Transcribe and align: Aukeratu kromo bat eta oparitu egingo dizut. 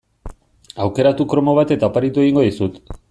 Aukeratu 0.85 1.27
kromo 1.33 1.55
bat 1.59 1.75
eta 1.77 1.91
oparitu 1.93 2.25
egingo 2.25 2.47
dizut. 2.49 2.83